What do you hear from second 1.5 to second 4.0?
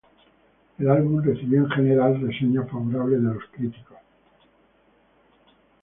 en general "reseñas favorables" de los críticos.